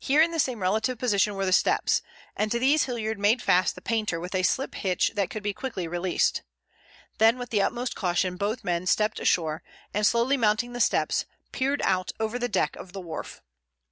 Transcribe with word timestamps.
Here 0.00 0.20
in 0.20 0.32
the 0.32 0.40
same 0.40 0.60
relative 0.60 0.98
position 0.98 1.36
were 1.36 1.46
the 1.46 1.52
steps, 1.52 2.02
and 2.34 2.50
to 2.50 2.58
these 2.58 2.86
Hilliard 2.86 3.16
made 3.20 3.40
fast 3.40 3.76
the 3.76 3.80
painter 3.80 4.18
with 4.18 4.34
a 4.34 4.42
slip 4.42 4.74
hitch 4.74 5.12
that 5.14 5.30
could 5.30 5.44
be 5.44 5.52
quickly 5.52 5.86
released. 5.86 6.42
Then 7.18 7.38
with 7.38 7.50
the 7.50 7.62
utmost 7.62 7.94
caution 7.94 8.36
both 8.36 8.64
men 8.64 8.86
stepped 8.86 9.20
ashore, 9.20 9.62
and 9.94 10.04
slowly 10.04 10.36
mounting 10.36 10.72
the 10.72 10.80
steps, 10.80 11.26
peeped 11.52 11.80
out 11.84 12.10
over 12.18 12.40
the 12.40 12.48
deck 12.48 12.74
of 12.74 12.92
the 12.92 13.00
wharf. 13.00 13.40